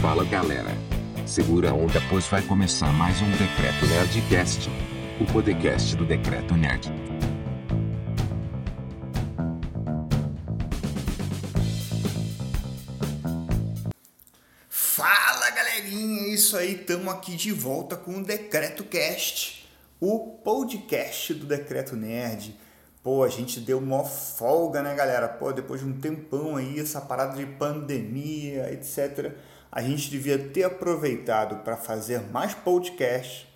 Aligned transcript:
Fala 0.00 0.24
galera. 0.24 0.70
Segura 1.26 1.72
a 1.72 1.74
onda, 1.74 2.00
pois 2.08 2.26
vai 2.26 2.40
começar 2.40 2.90
mais 2.90 3.20
um 3.20 3.30
Decreto 3.32 3.84
Nerdcast. 3.86 4.70
O 5.20 5.30
podcast 5.30 5.94
do 5.94 6.06
Decreto 6.06 6.54
Nerd. 6.54 6.90
Fala 14.70 15.50
galerinha, 15.50 16.22
é 16.22 16.28
isso 16.30 16.56
aí, 16.56 16.76
estamos 16.76 17.12
aqui 17.12 17.36
de 17.36 17.52
volta 17.52 17.94
com 17.94 18.20
o 18.20 18.24
Decreto 18.24 18.84
Cast, 18.84 19.68
o 20.00 20.38
podcast 20.42 21.34
do 21.34 21.44
Decreto 21.44 21.94
Nerd. 21.94 22.58
Pô, 23.02 23.22
a 23.22 23.28
gente 23.28 23.60
deu 23.60 23.76
uma 23.78 24.02
folga, 24.04 24.82
né, 24.82 24.94
galera? 24.94 25.28
Pô, 25.28 25.52
depois 25.52 25.82
de 25.82 25.86
um 25.86 26.00
tempão 26.00 26.56
aí, 26.56 26.80
essa 26.80 27.02
parada 27.02 27.36
de 27.36 27.44
pandemia, 27.44 28.72
etc., 28.72 29.34
a 29.72 29.82
gente 29.82 30.10
devia 30.10 30.38
ter 30.38 30.64
aproveitado 30.64 31.62
para 31.62 31.76
fazer 31.76 32.20
mais 32.30 32.54
podcasts. 32.54 33.46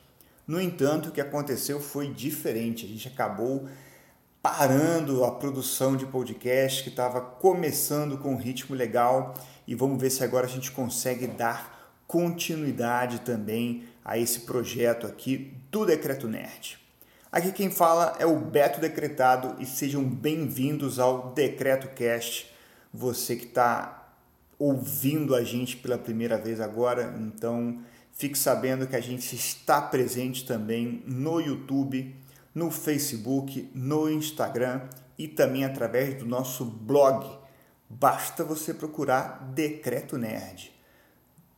No 0.46 0.60
entanto, 0.60 1.08
o 1.08 1.12
que 1.12 1.20
aconteceu 1.20 1.80
foi 1.80 2.08
diferente. 2.08 2.84
A 2.84 2.88
gente 2.88 3.08
acabou 3.08 3.66
parando 4.40 5.24
a 5.24 5.32
produção 5.32 5.96
de 5.96 6.06
podcast 6.06 6.82
que 6.82 6.90
estava 6.90 7.20
começando 7.20 8.18
com 8.18 8.34
um 8.34 8.36
ritmo 8.36 8.76
legal 8.76 9.34
e 9.66 9.74
vamos 9.74 10.00
ver 10.00 10.10
se 10.10 10.22
agora 10.22 10.46
a 10.46 10.50
gente 10.50 10.70
consegue 10.70 11.26
dar 11.26 11.90
continuidade 12.06 13.20
também 13.20 13.84
a 14.04 14.18
esse 14.18 14.40
projeto 14.40 15.06
aqui 15.06 15.56
do 15.70 15.86
Decreto 15.86 16.28
Nerd. 16.28 16.78
Aqui 17.32 17.50
quem 17.50 17.70
fala 17.70 18.14
é 18.20 18.26
o 18.26 18.38
Beto 18.38 18.80
Decretado 18.80 19.56
e 19.60 19.66
sejam 19.66 20.04
bem-vindos 20.04 21.00
ao 21.00 21.32
Decreto 21.32 21.88
Cast. 21.88 22.54
Você 22.92 23.34
que 23.34 23.46
está 23.46 24.03
ouvindo 24.58 25.34
a 25.34 25.42
gente 25.42 25.76
pela 25.76 25.98
primeira 25.98 26.38
vez 26.38 26.60
agora, 26.60 27.14
então 27.18 27.80
fique 28.12 28.38
sabendo 28.38 28.86
que 28.86 28.96
a 28.96 29.00
gente 29.00 29.34
está 29.34 29.82
presente 29.82 30.46
também 30.46 31.02
no 31.06 31.40
YouTube, 31.40 32.14
no 32.54 32.70
Facebook, 32.70 33.70
no 33.74 34.10
Instagram 34.10 34.82
e 35.18 35.26
também 35.26 35.64
através 35.64 36.14
do 36.14 36.26
nosso 36.26 36.64
blog. 36.64 37.26
Basta 37.88 38.44
você 38.44 38.72
procurar 38.72 39.50
Decreto 39.54 40.16
Nerd 40.16 40.74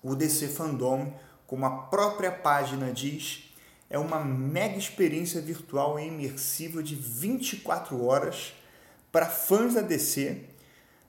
o 0.01 0.15
DC 0.15 0.49
Fandom, 0.49 1.13
como 1.47 1.65
a 1.65 1.83
própria 1.83 2.31
página 2.31 2.91
diz, 2.91 3.52
é 3.93 3.99
uma 3.99 4.19
mega 4.19 4.75
experiência 4.75 5.39
virtual 5.39 5.99
e 5.99 6.07
imersiva 6.07 6.81
de 6.81 6.95
24 6.95 8.03
horas 8.03 8.51
para 9.11 9.27
fãs 9.27 9.75
da 9.75 9.81
DC, 9.81 10.45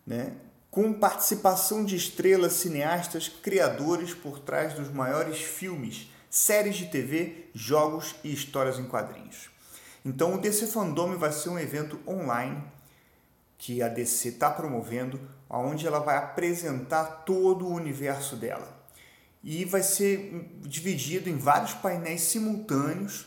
né? 0.07 0.35
com 0.71 0.93
participação 0.93 1.83
de 1.83 1.97
estrelas, 1.97 2.53
cineastas, 2.53 3.27
criadores 3.27 4.13
por 4.13 4.39
trás 4.39 4.75
dos 4.75 4.93
maiores 4.93 5.41
filmes, 5.41 6.11
séries 6.29 6.77
de 6.77 6.85
TV, 6.87 7.47
jogos 7.55 8.17
e 8.23 8.31
histórias 8.31 8.79
em 8.79 8.85
quadrinhos. 8.85 9.49
Então 10.05 10.35
o 10.35 10.39
DC 10.39 10.67
Fandom 10.67 11.17
vai 11.17 11.33
ser 11.33 11.49
um 11.49 11.59
evento 11.59 11.99
online 12.07 12.63
que 13.57 13.83
a 13.83 13.89
DC 13.89 14.29
está 14.29 14.51
promovendo, 14.51 15.19
onde 15.49 15.87
ela 15.87 16.01
vai 16.01 16.19
apresentar 16.19 17.25
todo 17.25 17.67
o 17.67 17.73
universo 17.73 18.37
dela 18.37 18.84
e 19.45 19.65
vai 19.67 19.83
ser 19.83 20.51
dividido 20.63 21.29
em 21.29 21.37
vários 21.37 21.75
painéis 21.75 22.23
simultâneos 22.23 23.27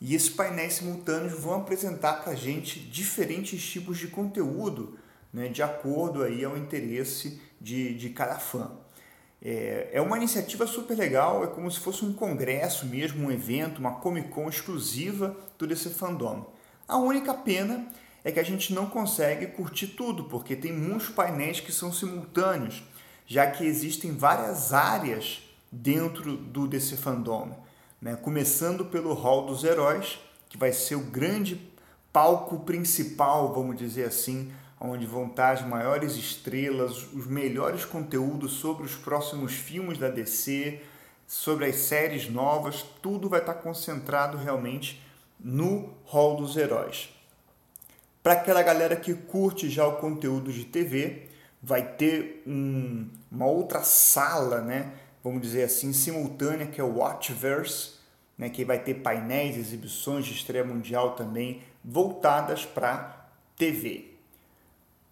e 0.00 0.14
esses 0.14 0.28
painéis 0.28 0.74
simultâneos 0.74 1.32
vão 1.32 1.54
apresentar 1.54 2.24
para 2.24 2.32
a 2.32 2.36
gente 2.36 2.80
diferentes 2.80 3.64
tipos 3.64 3.96
de 3.96 4.08
conteúdo 4.08 4.98
né, 5.32 5.48
de 5.48 5.62
acordo 5.62 6.22
aí 6.22 6.44
ao 6.44 6.56
interesse 6.56 7.40
de, 7.60 7.94
de 7.94 8.10
cada 8.10 8.38
fã. 8.38 8.72
É, 9.40 9.90
é 9.92 10.00
uma 10.00 10.16
iniciativa 10.16 10.66
super 10.66 10.96
legal, 10.96 11.44
é 11.44 11.46
como 11.46 11.70
se 11.70 11.78
fosse 11.78 12.04
um 12.04 12.12
congresso 12.12 12.86
mesmo, 12.86 13.26
um 13.26 13.30
evento, 13.30 13.78
uma 13.78 13.96
Comic 13.96 14.28
Con 14.28 14.48
exclusiva 14.48 15.36
do 15.56 15.66
DC 15.66 15.90
Fandom. 15.90 16.52
A 16.88 16.96
única 16.96 17.32
pena 17.32 17.86
é 18.24 18.32
que 18.32 18.40
a 18.40 18.44
gente 18.44 18.72
não 18.72 18.86
consegue 18.86 19.46
curtir 19.48 19.88
tudo, 19.88 20.24
porque 20.24 20.56
tem 20.56 20.72
muitos 20.72 21.10
painéis 21.10 21.60
que 21.60 21.72
são 21.72 21.92
simultâneos, 21.92 22.82
já 23.26 23.50
que 23.50 23.64
existem 23.64 24.12
várias 24.12 24.72
áreas 24.72 25.42
dentro 25.70 26.36
do 26.36 26.66
DC 26.66 26.96
Fandom, 26.96 27.64
né? 28.00 28.16
começando 28.16 28.84
pelo 28.84 29.14
Hall 29.14 29.46
dos 29.46 29.64
Heróis, 29.64 30.18
que 30.48 30.58
vai 30.58 30.72
ser 30.72 30.94
o 30.94 31.00
grande 31.00 31.60
palco 32.12 32.60
principal, 32.60 33.52
vamos 33.52 33.76
dizer 33.76 34.04
assim, 34.04 34.52
onde 34.80 35.06
vão 35.06 35.26
estar 35.26 35.52
as 35.52 35.66
maiores 35.66 36.14
estrelas, 36.14 37.12
os 37.12 37.26
melhores 37.26 37.84
conteúdos 37.84 38.52
sobre 38.52 38.84
os 38.84 38.94
próximos 38.94 39.52
filmes 39.54 39.98
da 39.98 40.08
DC, 40.08 40.80
sobre 41.26 41.66
as 41.66 41.76
séries 41.76 42.28
novas, 42.28 42.84
tudo 43.02 43.28
vai 43.28 43.40
estar 43.40 43.54
concentrado 43.54 44.36
realmente 44.36 45.02
no 45.40 45.94
Hall 46.04 46.36
dos 46.36 46.56
Heróis. 46.56 47.08
Para 48.22 48.34
aquela 48.34 48.62
galera 48.62 48.96
que 48.96 49.14
curte 49.14 49.68
já 49.68 49.86
o 49.86 49.96
conteúdo 49.96 50.52
de 50.52 50.64
TV, 50.64 51.28
vai 51.64 51.94
ter 51.94 52.42
um, 52.46 53.08
uma 53.30 53.46
outra 53.46 53.82
sala, 53.82 54.60
né? 54.60 54.92
vamos 55.24 55.40
dizer 55.40 55.62
assim, 55.62 55.94
simultânea, 55.94 56.66
que 56.66 56.78
é 56.78 56.84
o 56.84 56.98
Watchverse, 56.98 57.94
né, 58.36 58.50
que 58.50 58.62
vai 58.62 58.78
ter 58.78 58.94
painéis, 58.94 59.56
exibições 59.56 60.26
de 60.26 60.34
estreia 60.34 60.64
mundial 60.64 61.14
também 61.14 61.62
voltadas 61.82 62.66
para 62.66 63.26
TV. 63.56 64.12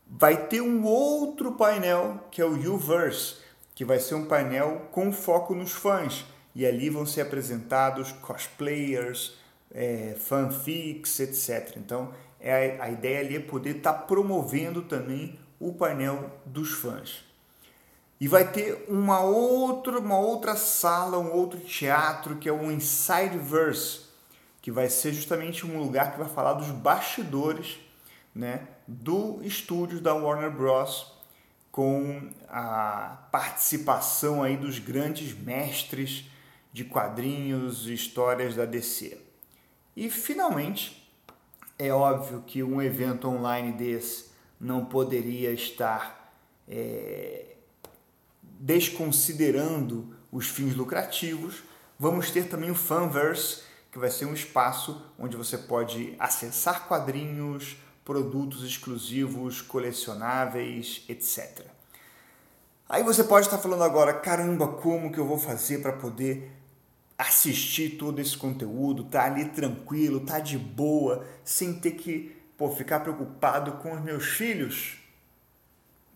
Vai 0.07 0.47
ter 0.49 0.61
um 0.61 0.85
outro 0.85 1.53
painel 1.53 2.29
que 2.31 2.43
é 2.43 2.45
o 2.45 2.75
Uverse, 2.75 3.37
que 3.75 3.87
vai 3.87 3.99
ser 3.99 4.15
um 4.15 4.27
painel 4.27 4.89
com 4.93 5.11
foco 5.11 5.55
nos 5.55 5.73
fãs. 5.73 6.27
E 6.55 6.67
ali 6.67 6.91
vão 6.91 7.07
ser 7.07 7.23
apresentados 7.23 8.13
cosplayers, 8.13 9.39
é, 9.73 10.15
fanfics, 10.19 11.19
etc. 11.21 11.79
Então, 11.79 12.13
é 12.39 12.77
a, 12.79 12.85
a 12.85 12.91
ideia 12.91 13.21
ali 13.21 13.37
é 13.37 13.41
poder 13.41 13.77
estar 13.77 13.95
tá 13.95 13.99
promovendo 14.01 14.83
também 14.83 15.39
o 15.63 15.73
painel 15.73 16.31
dos 16.45 16.73
fãs. 16.73 17.25
E 18.21 18.29
vai 18.29 18.51
ter 18.51 18.85
uma 18.89 19.21
outra, 19.21 19.99
uma 19.99 20.19
outra 20.19 20.57
sala, 20.57 21.19
um 21.19 21.33
outro 21.33 21.59
teatro 21.61 22.37
que 22.37 22.49
é 22.49 22.53
o 22.53 22.71
Insideverse, 22.71 24.03
que 24.61 24.71
vai 24.71 24.89
ser 24.89 25.13
justamente 25.13 25.67
um 25.67 25.79
lugar 25.79 26.13
que 26.13 26.19
vai 26.19 26.29
falar 26.29 26.55
dos 26.55 26.71
bastidores 26.71 27.79
né, 28.35 28.69
do 28.87 29.41
estúdio 29.43 30.01
da 30.01 30.15
Warner 30.15 30.51
Bros. 30.51 31.13
com 31.71 32.31
a 32.49 33.19
participação 33.31 34.43
aí 34.43 34.57
dos 34.57 34.79
grandes 34.79 35.37
mestres 35.37 36.31
de 36.73 36.85
quadrinhos 36.85 37.89
e 37.89 37.95
histórias 37.95 38.55
da 38.55 38.65
DC. 38.65 39.19
E 39.97 40.09
finalmente, 40.09 41.13
é 41.79 41.93
óbvio 41.93 42.43
que 42.47 42.63
um 42.63 42.81
evento 42.81 43.29
online 43.29 43.73
desse 43.73 44.32
não 44.63 44.85
poderia 44.85 45.51
estar 45.51 46.33
é, 46.69 47.57
desconsiderando 48.61 50.15
os 50.31 50.47
fins 50.47 50.77
lucrativos, 50.77 51.65
vamos 51.99 52.31
ter 52.31 52.49
também 52.49 52.71
o 52.71 52.75
Fanverse, 52.75 53.63
que 53.91 53.99
vai 53.99 54.09
ser 54.09 54.25
um 54.25 54.33
espaço 54.33 55.05
onde 55.19 55.37
você 55.37 55.59
pode 55.59 56.15
acessar 56.19 56.87
quadrinhos, 56.87 57.77
produtos 58.05 58.63
exclusivos, 58.63 59.61
colecionáveis, 59.61 61.05
etc. 61.09 61.67
Aí 62.89 63.03
você 63.03 63.25
pode 63.25 63.47
estar 63.47 63.59
falando 63.59 63.83
agora, 63.83 64.15
caramba, 64.15 64.69
como 64.69 65.13
que 65.13 65.19
eu 65.19 65.27
vou 65.27 65.39
fazer 65.39 65.83
para 65.83 65.93
poder 65.93 66.53
assistir 67.19 67.97
todo 67.99 68.21
esse 68.21 68.37
conteúdo, 68.37 69.05
tá 69.05 69.25
ali 69.25 69.47
tranquilo, 69.47 70.21
tá 70.21 70.39
de 70.39 70.57
boa, 70.57 71.27
sem 71.45 71.75
ter 71.75 71.93
que 71.93 72.42
pô, 72.63 72.71
ficar 72.71 73.01
preocupado 73.01 73.73
com 73.73 73.93
os 73.93 74.01
meus 74.01 74.25
filhos? 74.25 74.97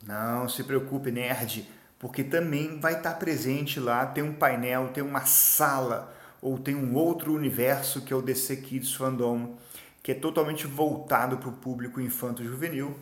Não 0.06 0.48
se 0.48 0.62
preocupe, 0.62 1.10
nerd, 1.10 1.69
porque 1.98 2.22
também 2.22 2.78
vai 2.78 2.98
estar 2.98 3.14
presente 3.14 3.81
lá, 3.81 4.06
tem 4.06 4.22
um 4.22 4.32
painel, 4.32 4.90
tem 4.94 5.02
uma 5.02 5.26
sala 5.26 6.14
ou 6.40 6.56
tem 6.56 6.76
um 6.76 6.94
outro 6.94 7.34
universo 7.34 8.02
que 8.02 8.12
é 8.12 8.16
o 8.16 8.22
DC 8.22 8.58
Kids 8.58 8.94
Fandom, 8.94 9.56
que 10.04 10.12
é 10.12 10.14
totalmente 10.14 10.69
voltado 10.69 11.38
para 11.38 11.48
o 11.48 11.52
público 11.52 12.00
infanto-juvenil. 12.00 12.96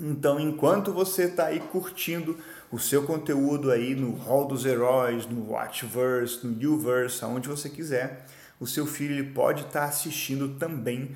Então, 0.00 0.40
enquanto 0.40 0.92
você 0.92 1.26
está 1.26 1.46
aí 1.46 1.60
curtindo 1.60 2.36
o 2.72 2.78
seu 2.80 3.04
conteúdo 3.04 3.70
aí 3.70 3.94
no 3.94 4.16
Hall 4.16 4.48
dos 4.48 4.66
Heróis, 4.66 5.26
no 5.26 5.52
Watchverse, 5.52 6.44
no 6.44 6.74
Uverse, 6.74 7.24
aonde 7.24 7.48
você 7.48 7.70
quiser, 7.70 8.26
o 8.58 8.66
seu 8.66 8.84
filho 8.84 9.14
ele 9.14 9.30
pode 9.30 9.60
estar 9.60 9.82
tá 9.82 9.84
assistindo 9.84 10.58
também 10.58 11.14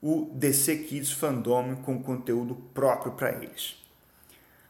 o 0.00 0.30
DC 0.34 0.76
Kids 0.78 1.12
Fandom 1.12 1.76
com 1.76 2.02
conteúdo 2.02 2.54
próprio 2.74 3.12
para 3.12 3.32
eles. 3.42 3.76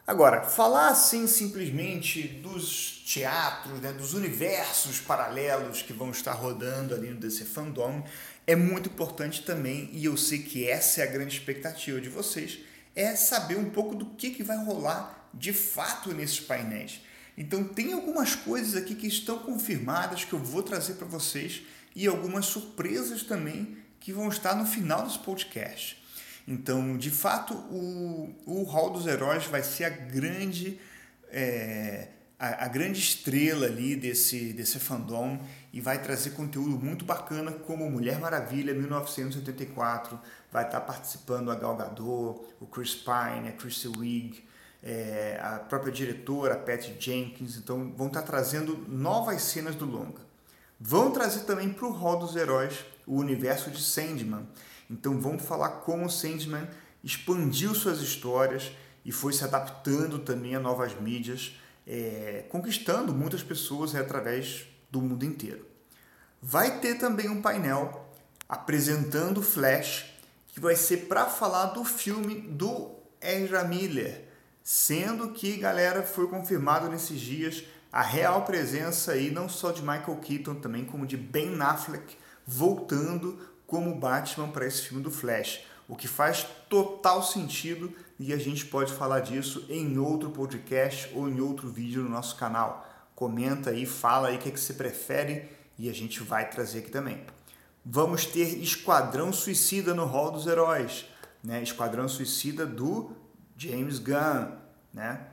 Agora, 0.06 0.42
falar 0.42 0.88
assim 0.88 1.26
simplesmente 1.26 2.22
dos 2.22 3.02
teatros, 3.12 3.80
né, 3.80 3.92
dos 3.92 4.14
universos 4.14 5.00
paralelos 5.00 5.82
que 5.82 5.92
vão 5.92 6.10
estar 6.10 6.32
rodando 6.32 6.94
ali 6.94 7.10
no 7.10 7.16
DC 7.16 7.44
Fandom 7.44 8.04
é 8.46 8.54
muito 8.54 8.88
importante 8.88 9.42
também, 9.42 9.90
e 9.92 10.04
eu 10.04 10.16
sei 10.16 10.38
que 10.38 10.68
essa 10.68 11.00
é 11.00 11.04
a 11.04 11.10
grande 11.10 11.36
expectativa 11.36 12.00
de 12.00 12.08
vocês, 12.08 12.60
é 12.94 13.16
saber 13.16 13.56
um 13.56 13.70
pouco 13.70 13.96
do 13.96 14.06
que, 14.06 14.30
que 14.30 14.44
vai 14.44 14.56
rolar 14.64 15.28
de 15.34 15.52
fato 15.52 16.14
nesses 16.14 16.38
painéis. 16.38 17.00
Então 17.36 17.64
tem 17.64 17.92
algumas 17.92 18.36
coisas 18.36 18.76
aqui 18.76 18.94
que 18.94 19.08
estão 19.08 19.40
confirmadas 19.40 20.24
que 20.24 20.32
eu 20.32 20.38
vou 20.38 20.62
trazer 20.62 20.94
para 20.94 21.06
vocês 21.06 21.62
e 21.96 22.06
algumas 22.06 22.46
surpresas 22.46 23.24
também 23.24 23.76
que 24.00 24.12
vão 24.12 24.28
estar 24.28 24.54
no 24.54 24.64
final 24.64 25.02
desse 25.02 25.18
podcast. 25.18 26.02
Então, 26.46 26.96
de 26.96 27.10
fato, 27.10 27.54
o, 27.54 28.34
o 28.46 28.62
Hall 28.64 28.90
dos 28.90 29.06
Heróis 29.06 29.46
vai 29.46 29.62
ser 29.62 29.84
a 29.84 29.90
grande, 29.90 30.78
é, 31.28 32.08
a, 32.38 32.66
a, 32.66 32.68
grande 32.68 33.00
estrela 33.00 33.66
ali 33.66 33.96
desse, 33.96 34.52
desse 34.52 34.78
fandom 34.78 35.40
e 35.72 35.80
vai 35.80 36.00
trazer 36.00 36.30
conteúdo 36.30 36.78
muito 36.78 37.04
bacana, 37.04 37.50
como 37.50 37.90
Mulher 37.90 38.20
Maravilha 38.20 38.72
1984, 38.72 40.20
vai 40.52 40.64
estar 40.64 40.80
participando 40.82 41.50
a 41.50 41.56
Gal 41.56 41.76
Gadot, 41.76 42.40
o 42.60 42.66
Chris 42.66 42.94
Pine, 42.94 43.48
a 43.48 43.52
Kristen 43.52 43.92
Wiig, 43.98 44.44
é, 44.82 45.40
a 45.42 45.58
própria 45.58 45.92
diretora, 45.92 46.56
Patty 46.56 46.94
Jenkins, 46.98 47.56
então 47.56 47.92
vão 47.96 48.06
estar 48.06 48.22
trazendo 48.22 48.86
novas 48.88 49.42
cenas 49.42 49.74
do 49.74 49.84
longa. 49.84 50.24
Vão 50.78 51.10
trazer 51.10 51.40
também 51.40 51.72
para 51.72 51.86
o 51.86 51.90
Hall 51.90 52.20
dos 52.20 52.36
Heróis 52.36 52.84
o 53.06 53.16
universo 53.16 53.70
de 53.70 53.80
Sandman, 53.80 54.46
então 54.90 55.20
vamos 55.20 55.44
falar 55.44 55.68
como 55.80 56.10
Sandman 56.10 56.68
expandiu 57.02 57.74
suas 57.74 58.00
histórias 58.00 58.72
e 59.04 59.12
foi 59.12 59.32
se 59.32 59.44
adaptando 59.44 60.18
também 60.18 60.54
a 60.54 60.60
novas 60.60 60.98
mídias, 61.00 61.56
é, 61.86 62.44
conquistando 62.48 63.12
muitas 63.12 63.42
pessoas 63.42 63.94
através 63.94 64.66
do 64.90 65.00
mundo 65.00 65.24
inteiro. 65.24 65.64
Vai 66.42 66.80
ter 66.80 66.96
também 66.96 67.28
um 67.28 67.40
painel 67.40 68.12
apresentando 68.48 69.42
Flash, 69.42 70.06
que 70.48 70.60
vai 70.60 70.76
ser 70.76 71.08
para 71.08 71.26
falar 71.26 71.66
do 71.66 71.84
filme 71.84 72.40
do 72.40 72.96
Ezra 73.20 73.64
Miller, 73.64 74.24
sendo 74.62 75.30
que, 75.30 75.56
galera, 75.56 76.02
foi 76.02 76.28
confirmado 76.28 76.88
nesses 76.88 77.20
dias 77.20 77.64
a 77.92 78.02
real 78.02 78.44
presença 78.44 79.12
aí 79.12 79.30
não 79.30 79.48
só 79.48 79.70
de 79.70 79.80
Michael 79.80 80.16
Keaton, 80.16 80.56
também 80.56 80.84
como 80.84 81.06
de 81.06 81.16
Ben 81.16 81.60
Affleck 81.60 82.16
voltando 82.46 83.38
como 83.66 83.98
Batman 83.98 84.48
para 84.48 84.66
esse 84.66 84.82
filme 84.82 85.02
do 85.02 85.10
Flash, 85.10 85.64
o 85.88 85.96
que 85.96 86.06
faz 86.06 86.46
total 86.68 87.22
sentido 87.22 87.92
e 88.18 88.32
a 88.32 88.36
gente 88.36 88.64
pode 88.66 88.92
falar 88.92 89.20
disso 89.20 89.66
em 89.68 89.98
outro 89.98 90.30
podcast 90.30 91.10
ou 91.14 91.28
em 91.28 91.40
outro 91.40 91.68
vídeo 91.68 92.02
no 92.02 92.08
nosso 92.08 92.36
canal. 92.36 92.86
Comenta 93.14 93.70
aí, 93.70 93.86
fala 93.86 94.28
aí 94.28 94.36
o 94.36 94.38
que, 94.38 94.48
é 94.48 94.52
que 94.52 94.60
você 94.60 94.74
prefere 94.74 95.48
e 95.78 95.88
a 95.88 95.92
gente 95.92 96.22
vai 96.22 96.48
trazer 96.48 96.80
aqui 96.80 96.90
também. 96.90 97.24
Vamos 97.84 98.26
ter 98.26 98.58
Esquadrão 98.62 99.32
Suicida 99.32 99.94
no 99.94 100.04
Hall 100.04 100.32
dos 100.32 100.46
Heróis, 100.46 101.06
né? 101.42 101.62
Esquadrão 101.62 102.08
Suicida 102.08 102.66
do 102.66 103.12
James 103.56 103.98
Gunn, 103.98 104.56
né? 104.92 105.26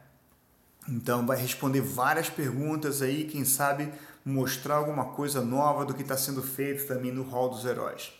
Então 0.88 1.26
vai 1.26 1.38
responder 1.38 1.82
várias 1.82 2.30
perguntas 2.30 3.02
aí, 3.02 3.26
quem 3.26 3.46
sabe 3.46 3.92
mostrar 4.26 4.76
alguma 4.76 5.06
coisa 5.06 5.42
nova 5.42 5.86
do 5.86 5.94
que 5.94 6.02
está 6.02 6.18
sendo 6.18 6.42
feito 6.42 6.88
também 6.88 7.12
no 7.12 7.24
Hall 7.24 7.50
dos 7.50 7.66
Heróis. 7.66 8.14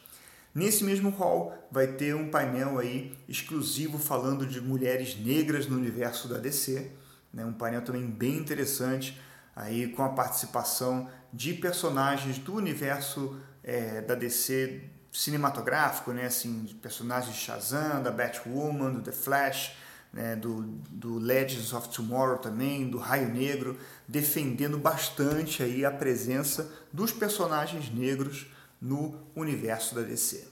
Nesse 0.54 0.84
mesmo 0.84 1.10
hall 1.10 1.68
vai 1.72 1.88
ter 1.88 2.16
um 2.16 2.30
painel 2.30 2.78
aí 2.78 3.18
exclusivo 3.28 3.98
falando 3.98 4.46
de 4.46 4.62
mulheres 4.62 5.18
negras 5.18 5.66
no 5.68 5.76
universo 5.76 6.28
da 6.28 6.38
DC, 6.38 6.92
né? 7.34 7.44
um 7.44 7.54
painel 7.54 7.82
também 7.82 8.06
bem 8.06 8.38
interessante 8.38 9.20
aí 9.56 9.88
com 9.88 10.04
a 10.04 10.10
participação 10.10 11.10
de 11.32 11.56
personagens 11.56 12.38
do 12.38 12.54
universo 12.54 13.40
é, 13.64 14.02
da 14.02 14.14
DC 14.14 14.84
cinematográfico, 15.12 16.12
né? 16.12 16.26
assim, 16.26 16.66
personagens 16.82 17.36
de 17.36 17.42
Shazam, 17.42 18.04
da 18.04 18.12
Batwoman, 18.12 18.92
do 18.92 19.02
The 19.02 19.12
Flash, 19.12 19.76
né? 20.14 20.36
do, 20.36 20.62
do 20.90 21.18
Legends 21.18 21.74
of 21.74 21.90
Tomorrow 21.90 22.38
também, 22.38 22.88
do 22.90 23.00
Raio 23.00 23.28
Negro, 23.30 23.78
defendendo 24.08 24.78
bastante 24.78 25.64
aí 25.64 25.84
a 25.84 25.92
presença 25.92 26.72
dos 26.94 27.12
personagens 27.12 27.92
negros 27.92 28.46
no 28.80 29.16
universo 29.36 29.96
da 29.96 30.02
DC. 30.02 30.48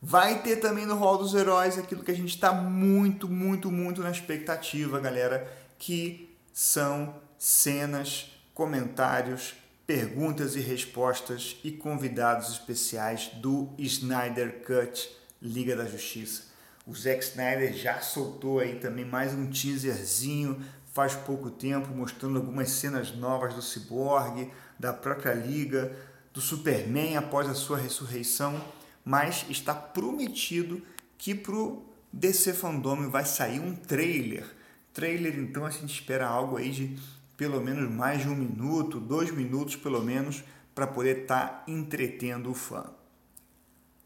Vai 0.00 0.42
ter 0.42 0.56
também 0.56 0.86
no 0.86 0.96
Hall 0.96 1.18
dos 1.18 1.34
Heróis 1.34 1.78
aquilo 1.78 2.02
que 2.02 2.10
a 2.10 2.16
gente 2.16 2.34
está 2.34 2.52
muito, 2.52 3.28
muito, 3.28 3.70
muito 3.70 4.02
na 4.02 4.10
expectativa, 4.10 4.98
galera, 4.98 5.50
que 5.78 6.36
são 6.52 7.14
cenas, 7.38 8.32
comentários, 8.54 9.54
perguntas 9.86 10.54
e 10.56 10.60
respostas 10.60 11.56
e 11.62 11.70
convidados 11.70 12.50
especiais 12.50 13.30
do 13.34 13.70
Snyder 13.78 14.64
Cut 14.64 15.08
Liga 15.40 15.76
da 15.76 15.84
Justiça. 15.86 16.51
O 16.84 16.94
Zack 16.94 17.22
Snyder 17.22 17.72
já 17.72 18.00
soltou 18.00 18.58
aí 18.58 18.74
também 18.80 19.04
mais 19.04 19.32
um 19.32 19.46
teaserzinho 19.46 20.60
faz 20.92 21.14
pouco 21.14 21.50
tempo, 21.50 21.88
mostrando 21.94 22.38
algumas 22.38 22.70
cenas 22.70 23.14
novas 23.16 23.54
do 23.54 23.62
Cyborg, 23.62 24.50
da 24.78 24.92
própria 24.92 25.32
Liga, 25.32 25.96
do 26.34 26.40
Superman 26.40 27.16
após 27.16 27.48
a 27.48 27.54
sua 27.54 27.78
ressurreição, 27.78 28.62
mas 29.04 29.46
está 29.48 29.74
prometido 29.74 30.82
que 31.16 31.34
para 31.34 31.54
o 31.54 31.84
DC 32.12 32.52
Fandom 32.52 33.08
vai 33.08 33.24
sair 33.24 33.58
um 33.58 33.74
trailer. 33.74 34.44
Trailer, 34.92 35.38
então, 35.38 35.64
a 35.64 35.70
gente 35.70 35.94
espera 35.94 36.26
algo 36.26 36.58
aí 36.58 36.70
de 36.70 36.98
pelo 37.36 37.60
menos 37.60 37.90
mais 37.90 38.22
de 38.22 38.28
um 38.28 38.34
minuto, 38.34 39.00
dois 39.00 39.30
minutos 39.30 39.76
pelo 39.76 40.02
menos, 40.02 40.44
para 40.74 40.86
poder 40.86 41.22
estar 41.22 41.46
tá 41.46 41.64
entretendo 41.66 42.50
o 42.50 42.54
fã. 42.54 42.84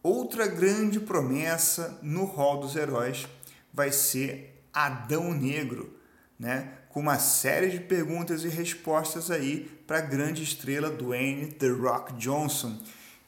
Outra 0.08 0.46
grande 0.46 1.00
promessa 1.00 1.98
no 2.00 2.26
Hall 2.26 2.60
dos 2.60 2.76
Heróis 2.76 3.26
vai 3.75 3.90
ser 3.90 4.62
Adão 4.72 5.34
Negro, 5.34 5.98
né? 6.38 6.75
com 6.90 7.00
uma 7.00 7.18
série 7.18 7.70
de 7.70 7.80
perguntas 7.80 8.44
e 8.44 8.48
respostas 8.48 9.32
aí 9.32 9.68
para 9.84 9.98
a 9.98 10.02
grande 10.02 10.44
estrela 10.44 10.90
Dwayne 10.90 11.48
The 11.48 11.70
Rock 11.70 12.12
Johnson. 12.18 12.78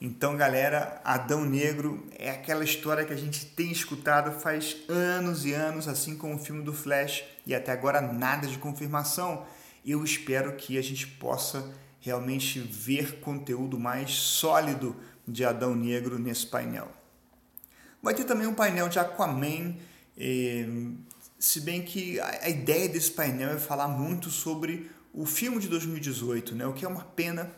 Então, 0.00 0.36
galera, 0.36 1.00
Adão 1.04 1.44
Negro 1.44 2.06
é 2.16 2.30
aquela 2.30 2.62
história 2.62 3.04
que 3.04 3.12
a 3.12 3.18
gente 3.18 3.44
tem 3.44 3.72
escutado 3.72 4.38
faz 4.40 4.76
anos 4.88 5.44
e 5.44 5.52
anos, 5.52 5.88
assim 5.88 6.16
como 6.16 6.36
o 6.36 6.38
filme 6.38 6.62
do 6.62 6.72
Flash, 6.72 7.24
e 7.44 7.56
até 7.56 7.72
agora 7.72 8.00
nada 8.00 8.46
de 8.46 8.56
confirmação. 8.56 9.44
Eu 9.84 10.04
espero 10.04 10.54
que 10.54 10.78
a 10.78 10.82
gente 10.82 11.08
possa 11.08 11.74
realmente 11.98 12.60
ver 12.60 13.18
conteúdo 13.18 13.80
mais 13.80 14.12
sólido 14.12 14.94
de 15.28 15.44
Adão 15.44 15.74
Negro 15.74 16.18
nesse 16.18 16.46
painel. 16.46 16.88
Vai 18.02 18.14
ter 18.14 18.24
também 18.24 18.46
um 18.46 18.54
painel 18.54 18.88
de 18.88 18.98
Aquaman, 18.98 19.74
se 21.38 21.60
bem 21.60 21.82
que 21.82 22.18
a, 22.20 22.48
ideia 22.48 22.88
desse 22.88 23.10
painel 23.10 23.50
é 23.50 23.58
falar 23.58 23.88
muito 23.88 24.30
sobre 24.30 24.90
o 25.12 25.24
filme 25.24 25.58
de 25.58 25.68
2018, 25.68 26.54
né? 26.54 26.66
o 26.66 26.72
que 26.72 26.84
é 26.84 26.88
uma 26.88 27.04
pena, 27.04 27.50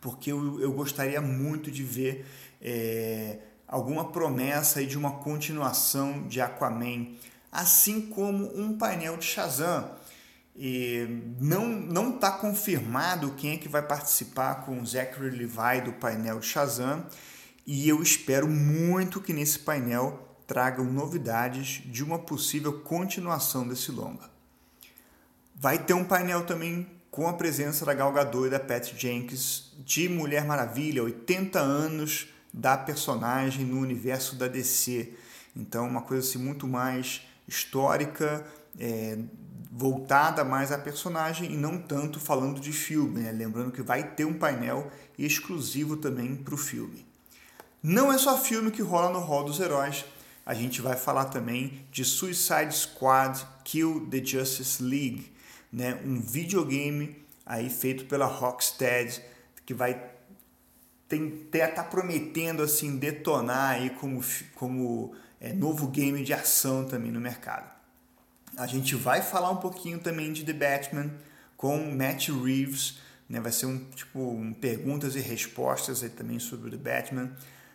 porque 0.00 0.32
eu, 0.32 0.60
eu 0.60 0.72
gostaria 0.72 1.20
muito 1.20 1.70
de 1.70 1.82
ver 1.82 2.26
é, 2.60 3.38
alguma 3.66 4.10
promessa 4.10 4.84
de 4.84 4.96
uma 4.98 5.12
continuação 5.18 6.26
de 6.26 6.40
Aquaman, 6.40 7.08
assim 7.50 8.02
como 8.02 8.58
um 8.58 8.76
painel 8.76 9.16
de 9.16 9.24
Shazam. 9.24 9.90
E 10.54 11.06
não 11.40 11.66
não 11.66 12.14
está 12.14 12.30
confirmado 12.30 13.32
quem 13.32 13.52
é 13.52 13.56
que 13.56 13.68
vai 13.68 13.82
participar 13.82 14.66
com 14.66 14.80
o 14.80 14.86
Zachary 14.86 15.30
Levi 15.30 15.80
do 15.84 15.92
painel 15.94 16.42
Shazam 16.42 17.06
e 17.66 17.88
eu 17.88 18.02
espero 18.02 18.48
muito 18.48 19.20
que 19.20 19.32
nesse 19.32 19.60
painel 19.60 20.36
tragam 20.46 20.84
novidades 20.84 21.82
de 21.86 22.02
uma 22.02 22.18
possível 22.18 22.80
continuação 22.80 23.66
desse 23.66 23.92
longa. 23.92 24.28
Vai 25.54 25.78
ter 25.84 25.94
um 25.94 26.04
painel 26.04 26.44
também 26.44 26.86
com 27.10 27.28
a 27.28 27.34
presença 27.34 27.84
da 27.84 27.94
Gal 27.94 28.12
Gadot 28.12 28.46
e 28.46 28.50
da 28.50 28.58
Patty 28.58 28.98
Jenkins 28.98 29.72
de 29.84 30.08
Mulher 30.08 30.44
Maravilha, 30.44 31.04
80 31.04 31.58
anos 31.58 32.28
da 32.52 32.76
personagem 32.76 33.64
no 33.64 33.78
universo 33.78 34.34
da 34.34 34.48
DC. 34.48 35.12
Então, 35.54 35.86
uma 35.86 36.02
coisa 36.02 36.26
assim 36.26 36.38
muito 36.38 36.66
mais 36.66 37.22
histórica, 37.46 38.44
é, 38.78 39.18
voltada 39.74 40.44
mais 40.44 40.70
à 40.70 40.76
personagem 40.76 41.50
e 41.50 41.56
não 41.56 41.78
tanto 41.78 42.20
falando 42.20 42.60
de 42.60 42.72
filme. 42.72 43.20
Né? 43.20 43.32
Lembrando 43.32 43.72
que 43.72 43.80
vai 43.80 44.10
ter 44.10 44.26
um 44.26 44.34
painel 44.34 44.90
exclusivo 45.18 45.96
também 45.96 46.36
para 46.36 46.54
o 46.54 46.58
filme. 46.58 47.06
Não 47.82 48.12
é 48.12 48.18
só 48.18 48.36
filme 48.36 48.70
que 48.70 48.82
rola 48.82 49.10
no 49.10 49.18
Hall 49.18 49.44
dos 49.44 49.58
Heróis. 49.58 50.04
A 50.44 50.52
gente 50.52 50.82
vai 50.82 50.96
falar 50.96 51.26
também 51.26 51.86
de 51.90 52.04
Suicide 52.04 52.74
Squad 52.76 53.46
Kill 53.64 54.08
the 54.10 54.22
Justice 54.22 54.82
League, 54.82 55.32
né? 55.72 55.98
um 56.04 56.20
videogame 56.20 57.16
aí 57.46 57.70
feito 57.70 58.04
pela 58.04 58.26
Rocksteady 58.26 59.22
que 59.64 59.72
vai 59.72 60.10
estar 61.08 61.68
tá 61.68 61.84
prometendo 61.84 62.62
assim 62.62 62.96
detonar 62.96 63.70
aí 63.70 63.90
como, 63.90 64.22
como 64.54 65.14
é, 65.40 65.52
novo 65.52 65.88
game 65.88 66.22
de 66.22 66.32
ação 66.32 66.84
também 66.84 67.10
no 67.10 67.20
mercado. 67.20 67.81
A 68.56 68.66
gente 68.66 68.94
vai 68.94 69.22
falar 69.22 69.50
um 69.50 69.56
pouquinho 69.56 69.98
também 69.98 70.32
de 70.32 70.44
The 70.44 70.52
Batman 70.52 71.10
com 71.56 71.78
Matt 71.94 72.28
Reeves, 72.28 72.98
né? 73.28 73.40
vai 73.40 73.52
ser 73.52 73.66
um 73.66 73.78
tipo 73.78 74.18
um 74.18 74.52
perguntas 74.52 75.16
e 75.16 75.20
respostas 75.20 76.02
aí 76.02 76.10
também 76.10 76.38
sobre 76.38 76.70
The 76.70 76.76
Batman. 76.76 77.32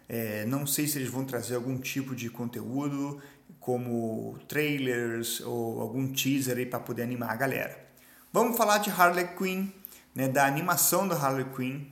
É, 0.08 0.46
não 0.46 0.68
sei 0.68 0.88
se 0.88 1.00
eles 1.00 1.10
vão 1.10 1.26
trazer 1.26 1.56
algum 1.56 1.78
tipo 1.78 2.16
de 2.16 2.30
conteúdo, 2.30 3.22
como 3.60 4.38
trailers 4.48 5.42
ou 5.42 5.82
algum 5.82 6.12
teaser 6.14 6.58
aí 6.58 6.66
para 6.66 6.80
poder 6.80 7.04
animar 7.04 7.32
a 7.32 7.36
galera. 7.36 7.88
Vamos 8.32 8.56
falar 8.56 8.78
de 8.78 8.90
Harley 8.90 9.28
Quinn, 9.36 9.70
né, 10.14 10.28
da 10.28 10.46
animação 10.46 11.08
da 11.08 11.16
Harley 11.16 11.46
Quinn, 11.56 11.86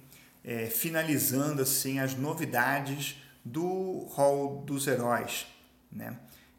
é, 0.44 0.68
finalizando 0.68 1.62
assim 1.62 2.00
as 2.00 2.16
novidades 2.16 3.18
do 3.44 4.08
Hall 4.14 4.64
dos 4.66 4.88
Heróis. 4.88 5.48
Né? 5.92 6.16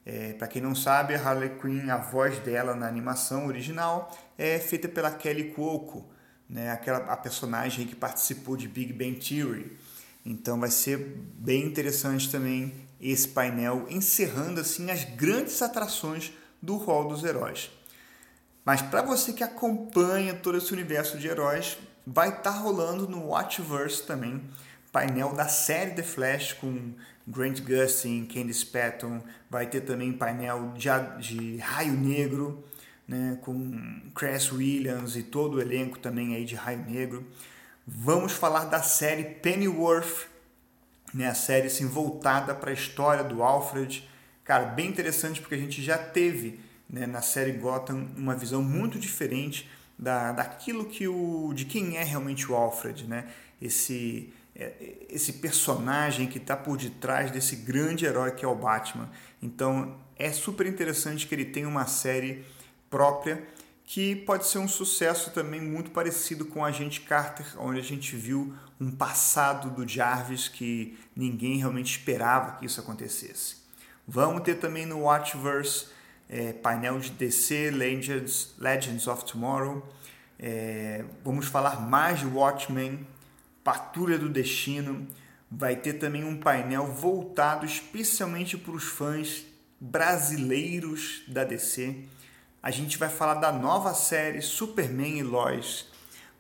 É, 0.09 0.35
Para 0.35 0.47
quem 0.47 0.63
não 0.63 0.73
sabe, 0.73 1.17
a 1.17 1.21
Harley 1.21 1.59
Quinn, 1.61 1.91
a 1.91 1.97
voz 1.97 2.39
dela 2.39 2.77
na 2.77 2.87
animação 2.87 3.49
original 3.49 4.17
é 4.39 4.57
feita 4.57 4.89
pela 4.89 5.11
Kelly 5.11 5.51
Cuoco, 5.51 6.09
né? 6.49 6.71
Aquela 6.71 6.99
a 7.13 7.17
personagem 7.17 7.89
que 7.89 7.97
participou 7.97 8.57
de 8.57 8.69
Big 8.69 8.93
Bang 8.93 9.19
Theory. 9.19 9.77
Então 10.25 10.61
vai 10.61 10.71
ser 10.71 10.97
bem 11.37 11.65
interessante 11.65 12.31
também 12.31 12.73
esse 13.01 13.27
painel 13.27 13.85
encerrando 13.91 14.61
assim 14.61 14.93
as 14.93 15.03
grandes 15.03 15.61
atrações 15.61 16.33
do 16.63 16.77
Hall 16.77 17.09
dos 17.09 17.25
Heróis. 17.25 17.71
Mas 18.65 18.81
para 18.83 19.03
você 19.03 19.33
que 19.33 19.43
acompanha 19.43 20.35
todo 20.35 20.57
esse 20.57 20.73
universo 20.73 21.19
de 21.19 21.27
heróis, 21.27 21.79
vai 22.07 22.29
estar 22.29 22.43
tá 22.43 22.51
rolando 22.51 23.09
no 23.09 23.29
Watchverse 23.29 24.05
também 24.05 24.41
painel 24.97 25.35
da 25.35 25.47
série 25.47 25.91
The 25.91 26.03
Flash 26.03 26.55
com 26.55 26.95
Grant 27.27 27.61
Gustin, 27.61 28.25
Candice 28.27 28.67
Patton, 28.67 29.21
vai 29.51 29.67
ter 29.67 29.81
também 29.81 30.13
painel 30.13 30.73
de, 30.77 30.89
de 31.21 31.57
Raio 31.57 31.95
Negro, 31.95 32.65
né, 33.07 33.39
com 33.43 34.01
Chris 34.15 34.53
Williams 34.53 35.17
e 35.17 35.23
todo 35.23 35.55
o 35.55 35.61
elenco 35.61 35.99
também 35.99 36.35
aí 36.35 36.45
de 36.45 36.55
Raio 36.55 36.85
Negro. 36.87 37.27
Vamos 37.87 38.33
falar 38.33 38.65
da 38.65 38.83
série 38.83 39.25
Pennyworth, 39.25 40.29
né, 41.13 41.29
a 41.29 41.35
série 41.35 41.67
assim, 41.67 41.87
voltada 41.87 42.55
para 42.55 42.71
a 42.71 42.75
história 42.75 43.25
do 43.25 43.43
Alfred. 43.43 44.09
Cara, 44.45 44.67
bem 44.67 44.89
interessante 44.89 45.41
porque 45.41 45.55
a 45.55 45.59
gente 45.59 45.83
já 45.83 45.99
teve 45.99 46.61
né, 46.89 47.07
na 47.07 47.23
série 47.23 47.53
Gotham 47.53 48.09
uma 48.17 48.35
visão 48.35 48.63
muito 48.63 48.99
diferente 48.99 49.69
da, 49.99 50.33
daquilo 50.33 50.85
que 50.85 51.09
o 51.09 51.53
de 51.55 51.65
quem 51.65 51.97
é 51.97 52.05
realmente 52.05 52.51
o 52.51 52.55
Alfred, 52.55 53.07
né? 53.07 53.27
Esse 53.61 54.33
esse 55.11 55.35
personagem 55.35 56.27
que 56.27 56.39
está 56.39 56.57
por 56.57 56.77
detrás 56.77 57.31
desse 57.31 57.57
grande 57.57 58.07
herói 58.07 58.31
que 58.33 58.45
é 58.45 58.49
o 58.49 58.55
Batman. 58.55 59.11
Então 59.43 59.97
é 60.17 60.33
super 60.33 60.67
interessante 60.67 61.27
que 61.27 61.35
ele 61.35 61.45
tenha 61.45 61.69
uma 61.69 61.87
série 61.87 62.45
própria 62.89 63.47
que 63.85 64.17
pode 64.17 64.47
ser 64.47 64.59
um 64.59 64.67
sucesso 64.67 65.31
também 65.31 65.61
muito 65.61 65.93
parecido 65.93 66.45
com 66.45 66.65
a 66.65 66.69
Agente 66.69 67.03
Carter, 67.03 67.47
onde 67.57 67.79
a 67.79 67.83
gente 67.83 68.17
viu 68.17 68.53
um 68.81 68.91
passado 68.91 69.71
do 69.71 69.87
Jarvis 69.87 70.49
que 70.49 70.99
ninguém 71.15 71.59
realmente 71.59 71.97
esperava 71.97 72.59
que 72.59 72.67
isso 72.67 72.81
acontecesse. 72.81 73.59
Vamos 74.07 74.43
ter 74.43 74.57
também 74.57 74.87
no 74.87 75.03
Watchverse 75.03 75.87
é, 76.29 76.53
painel 76.53 76.99
de 76.99 77.11
DC 77.11 77.71
Legends, 77.71 78.55
Legends 78.59 79.07
of 79.07 79.25
Tomorrow. 79.25 79.87
É, 80.39 81.05
vamos 81.25 81.47
falar 81.47 81.81
mais 81.81 82.19
de 82.19 82.27
Watchmen, 82.27 83.07
Patrulha 83.67 84.17
do 84.17 84.29
Destino. 84.29 85.09
Vai 85.51 85.75
ter 85.75 85.95
também 85.95 86.23
um 86.23 86.37
painel 86.37 86.87
voltado 86.87 87.67
especialmente 87.67 88.57
para 88.57 88.71
os 88.71 88.85
fãs 88.85 89.45
brasileiros 89.81 91.25
da 91.27 91.43
DC. 91.43 92.05
A 92.63 92.71
gente 92.71 92.97
vai 92.97 93.09
falar 93.09 93.35
da 93.35 93.51
nova 93.51 93.93
série 93.93 94.41
Superman 94.41 95.19
e 95.19 95.23
Lois. 95.25 95.89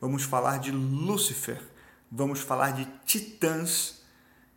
Vamos 0.01 0.23
falar 0.23 0.61
de 0.61 0.71
Lucifer. 0.71 1.61
Vamos 2.09 2.39
falar 2.39 2.71
de 2.71 2.87
Titãs, 3.05 4.03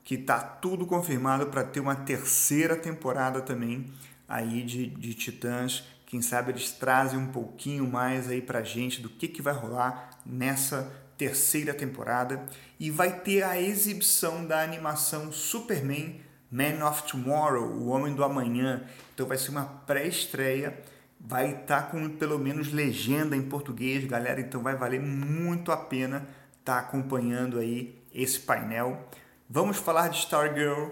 que 0.04 0.14
está 0.14 0.40
tudo 0.40 0.86
confirmado 0.86 1.48
para 1.48 1.64
ter 1.64 1.80
uma 1.80 1.96
terceira 1.96 2.76
temporada 2.76 3.42
também 3.42 3.92
aí 4.28 4.62
de, 4.62 4.86
de 4.86 5.16
Titãs. 5.16 5.84
Quem 6.06 6.22
sabe 6.22 6.52
eles 6.52 6.72
trazem 6.72 7.18
um 7.18 7.32
pouquinho 7.32 7.88
mais 7.90 8.30
aí 8.30 8.44
para 8.44 8.62
gente 8.62 9.02
do 9.02 9.10
que, 9.10 9.28
que 9.28 9.42
vai 9.42 9.56
rolar 9.56 10.12
nessa 10.24 11.09
terceira 11.20 11.72
temporada. 11.72 12.44
E 12.80 12.90
vai 12.90 13.20
ter 13.20 13.44
a 13.44 13.62
exibição 13.62 14.44
da 14.44 14.64
animação 14.64 15.32
Superman 15.32 16.20
Man 16.52 16.84
of 16.84 17.04
Tomorrow, 17.04 17.64
o 17.64 17.90
Homem 17.90 18.16
do 18.16 18.24
Amanhã. 18.24 18.84
Então 19.14 19.28
vai 19.28 19.38
ser 19.38 19.52
uma 19.52 19.66
pré-estreia 19.66 20.76
vai 21.20 21.52
estar 21.52 21.82
tá 21.82 21.88
com 21.90 22.08
pelo 22.10 22.40
menos 22.40 22.72
legenda 22.72 23.36
em 23.36 23.42
português, 23.42 24.06
galera, 24.06 24.40
então 24.40 24.62
vai 24.64 24.76
valer 24.76 25.02
muito 25.02 25.72
a 25.72 25.78
pena 25.78 26.28
estar 26.60 26.76
tá 26.76 26.80
acompanhando 26.80 27.60
aí 27.60 28.02
esse 28.14 28.40
painel. 28.40 29.10
Vamos 29.50 29.78
falar 29.78 30.08
de 30.08 30.20
Stargirl, 30.20 30.92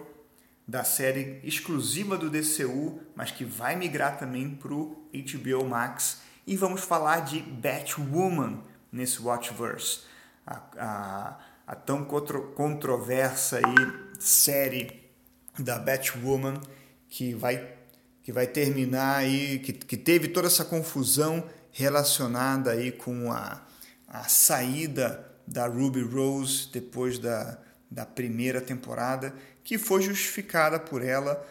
da 0.68 0.84
série 0.84 1.40
exclusiva 1.44 2.18
do 2.18 2.30
DCU, 2.30 3.00
mas 3.16 3.32
que 3.32 3.46
vai 3.46 3.76
migrar 3.78 4.20
também 4.20 4.50
para 4.50 4.74
o 4.74 5.08
HBO 5.14 5.66
Max. 5.66 6.22
E 6.46 6.58
vamos 6.58 6.82
falar 6.82 7.22
de 7.22 7.40
Batwoman 7.40 8.62
nesse 8.92 9.22
Watchverse, 9.22 10.02
a, 10.48 10.62
a, 10.78 11.40
a 11.68 11.76
tão 11.76 12.06
contro, 12.06 12.54
controversa 12.54 13.58
aí 13.58 13.76
série 14.20 15.12
da 15.60 15.78
Batwoman 15.78 16.62
que 17.10 17.34
vai 17.34 17.76
que 18.24 18.34
vai 18.34 18.46
terminar 18.46 19.20
aí, 19.20 19.58
que, 19.60 19.72
que 19.72 19.96
teve 19.96 20.28
toda 20.28 20.48
essa 20.48 20.66
confusão 20.66 21.50
relacionada 21.72 22.72
aí 22.72 22.92
com 22.92 23.32
a, 23.32 23.66
a 24.06 24.24
saída 24.24 25.26
da 25.48 25.66
Ruby 25.66 26.02
Rose 26.02 26.68
depois 26.70 27.18
da, 27.20 27.58
da 27.90 28.06
primeira 28.06 28.60
temporada, 28.60 29.34
que 29.64 29.78
foi 29.78 30.02
justificada 30.02 30.78
por 30.78 31.02
ela 31.02 31.42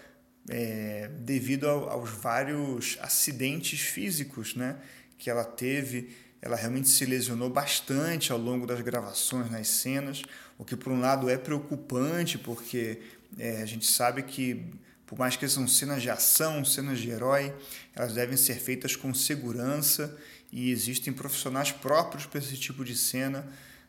é, 0.51 1.09
devido 1.21 1.67
ao, 1.67 1.89
aos 1.89 2.11
vários 2.11 2.99
acidentes 3.01 3.81
físicos 3.81 4.55
né, 4.55 4.77
que 5.17 5.31
ela 5.31 5.45
teve. 5.45 6.15
Ela 6.47 6.55
realmente 6.55 6.89
se 6.89 7.05
lesionou 7.05 7.51
bastante 7.51 8.31
ao 8.31 8.39
longo 8.39 8.69
das 8.69 8.81
gravações 8.81 9.51
nas 9.51 9.67
cenas, 9.67 10.23
o 10.57 10.65
que 10.65 10.77
por 10.77 10.93
um 10.93 11.01
lado 11.01 11.29
é 11.29 11.37
preocupante, 11.37 12.39
porque 12.39 13.01
é, 13.37 13.63
a 13.63 13.67
gente 13.67 13.85
sabe 13.85 14.23
que 14.23 14.65
por 15.05 15.19
mais 15.19 15.35
que 15.35 15.49
são 15.49 15.67
cenas 15.67 16.03
de 16.03 16.09
ação, 16.09 16.65
cenas 16.65 17.01
de 17.01 17.11
herói, 17.11 17.53
elas 17.97 18.15
devem 18.15 18.37
ser 18.37 18.61
feitas 18.61 18.95
com 18.95 19.13
segurança 19.13 20.17
e 20.53 20.71
existem 20.71 21.13
profissionais 21.13 21.73
próprios 21.73 22.27
para 22.27 22.39
esse 22.39 22.57
tipo 22.57 22.85
de 22.85 22.97
cena, 22.97 23.45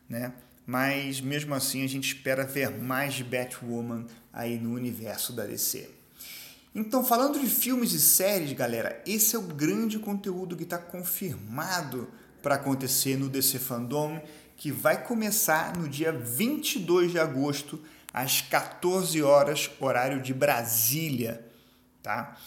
né? 0.08 0.32
Mas 0.66 1.20
mesmo 1.20 1.54
assim 1.54 1.84
a 1.84 1.88
gente 1.88 2.12
espera 2.12 2.44
ver 2.44 2.70
mais 2.70 3.14
de 3.14 3.22
Batwoman 3.22 4.04
aí 4.32 4.58
no 4.58 4.74
universo 4.74 5.32
da 5.32 5.46
DC. 5.46 5.88
Então, 6.74 7.04
falando 7.04 7.38
de 7.38 7.46
filmes 7.46 7.92
e 7.92 8.00
séries, 8.00 8.52
galera, 8.52 9.00
esse 9.06 9.36
é 9.36 9.38
o 9.38 9.42
grande 9.42 10.00
conteúdo 10.00 10.56
que 10.56 10.64
está 10.64 10.76
confirmado 10.76 12.08
para 12.48 12.54
acontecer 12.54 13.18
no 13.18 13.28
DC 13.28 13.58
Fandom, 13.58 14.18
que 14.56 14.72
vai 14.72 15.04
começar 15.04 15.76
no 15.76 15.86
dia 15.86 16.10
22 16.10 17.12
de 17.12 17.18
agosto 17.18 17.78
às 18.10 18.40
14 18.40 19.20
horas, 19.22 19.70
horário 19.78 20.22
de 20.22 20.32
Brasília, 20.32 21.44
tá? 22.02 22.38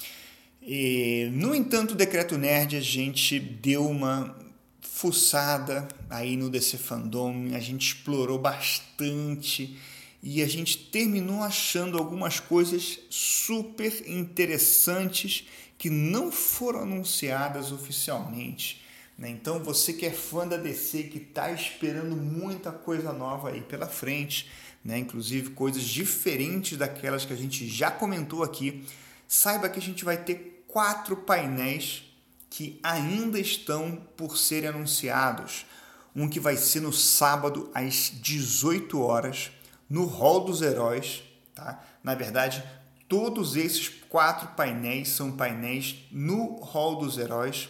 E, 0.60 1.30
no 1.34 1.54
entanto, 1.54 1.92
o 1.92 1.96
Decreto 1.96 2.36
Nerd 2.36 2.78
a 2.78 2.82
gente 2.82 3.40
deu 3.40 3.88
uma 3.88 4.36
fuçada 4.82 5.88
aí 6.10 6.36
no 6.36 6.50
DC 6.50 6.80
Fandom, 6.80 7.52
a 7.54 7.60
gente 7.60 7.94
explorou 7.94 8.40
bastante 8.40 9.78
e 10.24 10.42
a 10.42 10.48
gente 10.48 10.80
terminou 10.80 11.44
achando 11.44 11.96
algumas 11.96 12.40
coisas 12.40 12.98
super 13.08 14.04
interessantes 14.10 15.48
que 15.78 15.92
não 15.92 16.32
foram 16.32 16.82
anunciadas 16.82 17.72
oficialmente. 17.72 18.81
Né? 19.22 19.30
Então, 19.30 19.64
você 19.64 19.94
que 19.94 20.04
é 20.04 20.10
fã 20.10 20.48
da 20.48 20.58
DC, 20.58 21.04
que 21.04 21.20
está 21.20 21.52
esperando 21.52 22.18
muita 22.18 22.72
coisa 22.72 23.14
nova 23.14 23.50
aí 23.50 23.62
pela 23.62 23.88
frente, 23.88 24.50
né? 24.84 24.98
inclusive 24.98 25.52
coisas 25.52 25.84
diferentes 25.84 26.76
daquelas 26.76 27.24
que 27.24 27.32
a 27.32 27.36
gente 27.36 27.68
já 27.68 27.92
comentou 27.92 28.42
aqui, 28.42 28.84
saiba 29.28 29.70
que 29.70 29.78
a 29.78 29.82
gente 29.82 30.04
vai 30.04 30.18
ter 30.18 30.66
quatro 30.68 31.16
painéis 31.16 32.04
que 32.50 32.80
ainda 32.82 33.40
estão 33.40 33.96
por 34.18 34.40
serem 34.40 34.70
anunciados. 34.70 35.68
Um 36.16 36.28
que 36.28 36.40
vai 36.40 36.58
ser 36.58 36.80
no 36.80 36.92
sábado 36.92 37.70
às 37.76 38.12
18 38.16 39.00
horas 39.00 39.52
no 39.88 40.06
Hall 40.06 40.46
dos 40.46 40.64
Heróis. 40.64 41.22
Tá? 41.54 41.80
Na 42.04 42.16
verdade, 42.16 42.64
todos 43.08 43.56
esses 43.56 43.88
quatro 43.88 44.48
painéis 44.56 45.10
são 45.10 45.32
painéis 45.32 46.08
no 46.12 46.56
Hall 46.62 46.96
dos 46.96 47.20
Heróis 47.20 47.70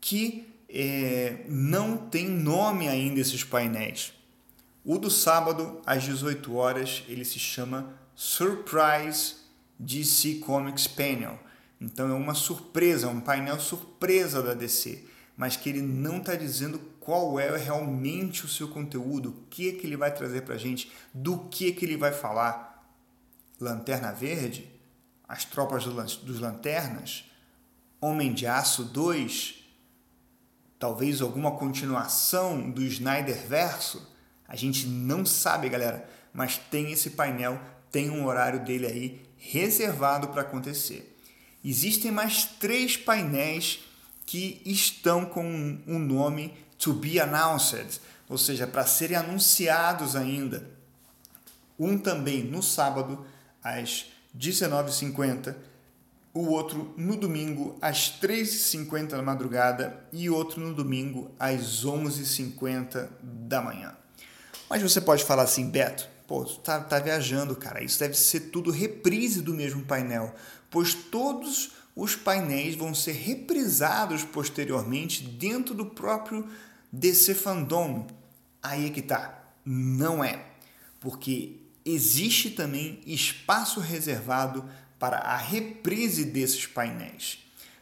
que 0.00 0.49
é, 0.72 1.44
não 1.48 1.96
tem 1.96 2.28
nome 2.28 2.88
ainda 2.88 3.20
esses 3.20 3.44
painéis. 3.44 4.12
O 4.84 4.98
do 4.98 5.10
sábado 5.10 5.80
às 5.84 6.02
18 6.04 6.54
horas 6.54 7.04
ele 7.08 7.24
se 7.24 7.38
chama 7.38 7.94
Surprise 8.14 9.34
DC 9.78 10.36
Comics 10.36 10.86
Panel. 10.86 11.38
Então 11.80 12.10
é 12.10 12.14
uma 12.14 12.34
surpresa, 12.34 13.08
um 13.08 13.20
painel 13.20 13.58
surpresa 13.58 14.42
da 14.42 14.54
DC, 14.54 15.04
mas 15.36 15.56
que 15.56 15.68
ele 15.68 15.82
não 15.82 16.18
está 16.18 16.34
dizendo 16.34 16.78
qual 17.00 17.40
é 17.40 17.56
realmente 17.56 18.44
o 18.44 18.48
seu 18.48 18.68
conteúdo, 18.68 19.30
o 19.30 19.46
que, 19.48 19.70
é 19.70 19.72
que 19.72 19.86
ele 19.86 19.96
vai 19.96 20.12
trazer 20.14 20.42
para 20.42 20.54
a 20.54 20.58
gente, 20.58 20.92
do 21.12 21.38
que, 21.48 21.68
é 21.68 21.72
que 21.72 21.84
ele 21.84 21.96
vai 21.96 22.12
falar. 22.12 22.68
Lanterna 23.58 24.12
Verde, 24.12 24.70
As 25.26 25.44
Tropas 25.44 25.84
dos 25.84 26.40
Lanternas, 26.40 27.24
Homem 28.00 28.32
de 28.32 28.46
Aço 28.46 28.84
2, 28.84 29.59
talvez 30.80 31.20
alguma 31.20 31.52
continuação 31.52 32.70
do 32.70 32.82
Snyder 32.82 33.46
Verso. 33.46 34.10
A 34.48 34.56
gente 34.56 34.86
não 34.86 35.26
sabe, 35.26 35.68
galera, 35.68 36.08
mas 36.32 36.56
tem 36.56 36.90
esse 36.90 37.10
painel, 37.10 37.60
tem 37.92 38.08
um 38.08 38.26
horário 38.26 38.64
dele 38.64 38.86
aí 38.86 39.22
reservado 39.36 40.28
para 40.28 40.40
acontecer. 40.40 41.16
Existem 41.62 42.10
mais 42.10 42.44
três 42.44 42.96
painéis 42.96 43.80
que 44.24 44.62
estão 44.64 45.26
com 45.26 45.44
um 45.86 45.98
nome 45.98 46.54
to 46.78 46.94
be 46.94 47.20
announced, 47.20 48.00
ou 48.26 48.38
seja, 48.38 48.66
para 48.66 48.86
serem 48.86 49.18
anunciados 49.18 50.16
ainda. 50.16 50.70
Um 51.78 51.98
também 51.98 52.42
no 52.42 52.62
sábado 52.62 53.26
às 53.62 54.06
19h50, 54.36 55.54
o 56.32 56.46
outro 56.46 56.94
no 56.96 57.16
domingo 57.16 57.76
às 57.80 58.20
3h50 58.20 59.08
da 59.08 59.22
madrugada 59.22 60.04
e 60.12 60.30
outro 60.30 60.60
no 60.60 60.74
domingo 60.74 61.30
às 61.38 61.84
11h50 61.84 63.08
da 63.22 63.60
manhã. 63.60 63.96
Mas 64.68 64.82
você 64.82 65.00
pode 65.00 65.24
falar 65.24 65.42
assim, 65.42 65.68
Beto, 65.68 66.08
pô, 66.26 66.44
tá, 66.44 66.80
tá 66.80 67.00
viajando, 67.00 67.56
cara, 67.56 67.82
isso 67.82 67.98
deve 67.98 68.14
ser 68.14 68.50
tudo 68.50 68.70
reprise 68.70 69.42
do 69.42 69.52
mesmo 69.52 69.82
painel, 69.82 70.32
pois 70.70 70.94
todos 70.94 71.72
os 71.96 72.14
painéis 72.14 72.76
vão 72.76 72.94
ser 72.94 73.12
reprisados 73.12 74.22
posteriormente 74.22 75.24
dentro 75.24 75.74
do 75.74 75.86
próprio 75.86 76.48
DC 76.92 77.34
Fandom. 77.34 78.06
Aí 78.62 78.86
é 78.86 78.90
que 78.90 79.02
tá. 79.02 79.42
Não 79.64 80.22
é. 80.22 80.44
Porque 81.00 81.56
existe 81.84 82.50
também 82.50 83.00
espaço 83.06 83.80
reservado 83.80 84.64
para 85.00 85.16
a 85.16 85.36
reprise 85.36 86.26
desses 86.26 86.66
painéis. 86.66 87.38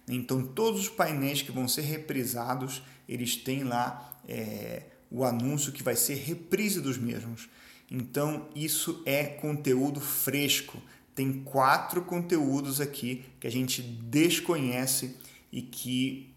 Então, 0.08 0.40
todos 0.40 0.82
os 0.82 0.88
painéis 0.88 1.42
que 1.42 1.52
vão 1.52 1.68
ser 1.68 1.82
reprisados, 1.82 2.80
eles 3.06 3.36
têm 3.36 3.64
lá 3.64 4.18
é, 4.26 4.84
o 5.10 5.24
anúncio 5.24 5.72
que 5.72 5.82
vai 5.82 5.96
ser 5.96 6.14
reprise 6.14 6.80
dos 6.80 6.96
mesmos. 6.96 7.48
Então, 7.90 8.48
isso 8.54 9.02
é 9.04 9.24
conteúdo 9.24 10.00
fresco, 10.00 10.80
tem 11.12 11.42
quatro 11.42 12.02
conteúdos 12.02 12.80
aqui 12.80 13.24
que 13.40 13.48
a 13.48 13.50
gente 13.50 13.82
desconhece 13.82 15.16
e 15.50 15.60
que, 15.60 16.32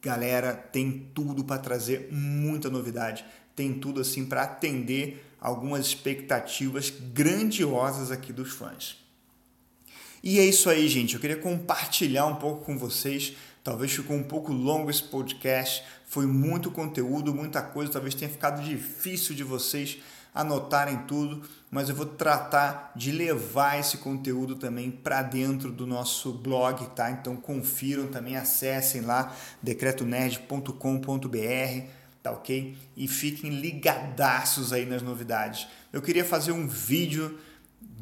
galera, 0.00 0.54
tem 0.54 1.10
tudo 1.12 1.44
para 1.44 1.60
trazer 1.60 2.08
muita 2.10 2.70
novidade. 2.70 3.22
Tem 3.54 3.74
tudo 3.74 4.00
assim 4.00 4.24
para 4.24 4.44
atender 4.44 5.22
algumas 5.38 5.84
expectativas 5.84 6.88
grandiosas 7.12 8.10
aqui 8.10 8.32
dos 8.32 8.52
fãs. 8.52 9.01
E 10.22 10.38
é 10.38 10.44
isso 10.44 10.70
aí, 10.70 10.88
gente. 10.88 11.14
Eu 11.14 11.20
queria 11.20 11.36
compartilhar 11.36 12.26
um 12.26 12.36
pouco 12.36 12.64
com 12.64 12.78
vocês. 12.78 13.34
Talvez 13.64 13.92
ficou 13.92 14.16
um 14.16 14.22
pouco 14.22 14.52
longo 14.52 14.90
esse 14.90 15.02
podcast. 15.02 15.82
Foi 16.06 16.26
muito 16.26 16.70
conteúdo, 16.70 17.34
muita 17.34 17.60
coisa. 17.60 17.90
Talvez 17.90 18.14
tenha 18.14 18.30
ficado 18.30 18.62
difícil 18.62 19.34
de 19.34 19.42
vocês 19.42 19.98
anotarem 20.34 20.98
tudo, 21.06 21.42
mas 21.70 21.88
eu 21.88 21.94
vou 21.94 22.06
tratar 22.06 22.92
de 22.96 23.12
levar 23.12 23.78
esse 23.78 23.98
conteúdo 23.98 24.56
também 24.56 24.90
para 24.90 25.22
dentro 25.22 25.70
do 25.70 25.86
nosso 25.86 26.32
blog, 26.32 26.86
tá? 26.94 27.10
Então 27.10 27.36
confiram 27.36 28.06
também, 28.06 28.36
acessem 28.36 29.02
lá 29.02 29.34
decretonerd.com.br, 29.62 31.86
tá 32.22 32.30
ok? 32.30 32.76
E 32.96 33.06
fiquem 33.06 33.50
ligadaços 33.50 34.72
aí 34.72 34.86
nas 34.86 35.02
novidades. 35.02 35.66
Eu 35.92 36.00
queria 36.00 36.24
fazer 36.24 36.52
um 36.52 36.66
vídeo 36.66 37.38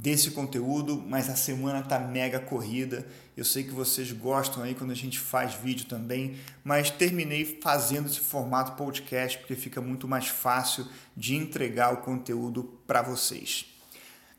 desse 0.01 0.31
conteúdo, 0.31 1.03
mas 1.07 1.29
a 1.29 1.37
semana 1.37 1.83
tá 1.83 1.99
mega 1.99 2.40
corrida. 2.40 3.07
Eu 3.37 3.45
sei 3.45 3.64
que 3.64 3.71
vocês 3.71 4.11
gostam 4.12 4.62
aí 4.62 4.75
quando 4.75 4.93
a 4.93 4.97
gente 4.97 5.19
faz 5.19 5.55
vídeo 5.55 5.87
também, 5.87 6.37
mas 6.64 6.90
terminei 6.90 7.59
fazendo 7.62 8.07
esse 8.09 8.21
formato 8.21 8.73
podcast 8.73 9.38
porque 9.38 9.55
fica 9.55 9.81
muito 9.81 10.09
mais 10.09 10.29
fácil 10.29 10.87
de 11.16 11.35
entregar 11.35 11.93
o 11.93 11.99
conteúdo 11.99 12.81
para 12.87 13.03
vocês. 13.03 13.66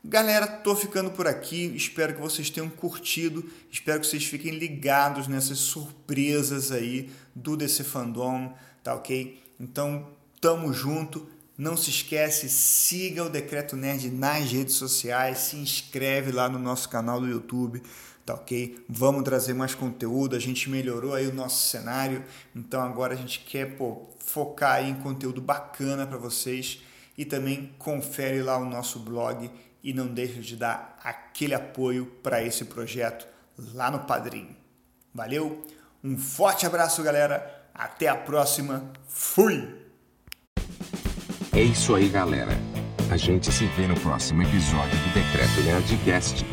Galera, 0.04 0.48
tô 0.48 0.74
ficando 0.74 1.12
por 1.12 1.28
aqui. 1.28 1.72
Espero 1.76 2.14
que 2.14 2.20
vocês 2.20 2.50
tenham 2.50 2.68
curtido. 2.68 3.48
Espero 3.70 4.00
que 4.00 4.06
vocês 4.08 4.24
fiquem 4.24 4.58
ligados 4.58 5.28
nessas 5.28 5.58
surpresas 5.58 6.72
aí 6.72 7.08
do 7.32 7.56
DC 7.56 7.84
Fandom, 7.84 8.52
tá 8.82 8.96
ok? 8.96 9.40
Então, 9.60 10.08
tamo 10.40 10.72
junto. 10.72 11.28
Não 11.56 11.76
se 11.76 11.90
esquece, 11.90 12.48
siga 12.48 13.24
o 13.24 13.28
Decreto 13.28 13.76
Nerd 13.76 14.10
nas 14.10 14.50
redes 14.50 14.74
sociais, 14.74 15.38
se 15.38 15.56
inscreve 15.56 16.32
lá 16.32 16.48
no 16.48 16.58
nosso 16.58 16.88
canal 16.88 17.20
do 17.20 17.28
YouTube, 17.28 17.82
tá 18.24 18.34
ok? 18.34 18.82
Vamos 18.88 19.22
trazer 19.22 19.52
mais 19.52 19.74
conteúdo, 19.74 20.34
a 20.34 20.38
gente 20.38 20.70
melhorou 20.70 21.14
aí 21.14 21.26
o 21.26 21.34
nosso 21.34 21.68
cenário, 21.68 22.24
então 22.56 22.80
agora 22.80 23.12
a 23.12 23.16
gente 23.16 23.40
quer 23.40 23.76
pô, 23.76 24.08
focar 24.18 24.76
aí 24.76 24.90
em 24.90 24.94
conteúdo 24.94 25.42
bacana 25.42 26.06
para 26.06 26.16
vocês 26.16 26.82
e 27.18 27.24
também 27.24 27.74
confere 27.78 28.42
lá 28.42 28.56
o 28.56 28.64
nosso 28.64 28.98
blog 28.98 29.50
e 29.82 29.92
não 29.92 30.06
deixe 30.06 30.40
de 30.40 30.56
dar 30.56 30.98
aquele 31.04 31.54
apoio 31.54 32.06
para 32.22 32.42
esse 32.42 32.64
projeto 32.64 33.26
lá 33.74 33.90
no 33.90 34.00
Padrim. 34.00 34.56
Valeu? 35.14 35.62
Um 36.02 36.16
forte 36.16 36.64
abraço, 36.64 37.02
galera. 37.02 37.68
Até 37.74 38.08
a 38.08 38.16
próxima. 38.16 38.90
Fui! 39.06 39.81
É 41.62 41.64
isso 41.64 41.94
aí, 41.94 42.08
galera. 42.08 42.58
A 43.08 43.16
gente 43.16 43.52
se 43.52 43.66
vê 43.66 43.86
no 43.86 43.94
próximo 43.94 44.42
episódio 44.42 44.98
do 44.98 45.14
Decreto 45.14 45.60
Nerdcast, 45.60 46.44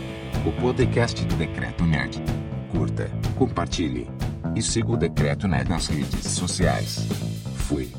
o 0.46 0.52
podcast 0.62 1.26
do 1.26 1.36
Decreto 1.36 1.84
Nerd. 1.84 2.22
Curta, 2.70 3.10
compartilhe 3.36 4.08
e 4.56 4.62
siga 4.62 4.92
o 4.92 4.98
Decreto 4.98 5.48
Nerd 5.48 5.68
nas 5.68 5.88
redes 5.88 6.28
sociais. 6.28 7.08
Fui. 7.56 7.90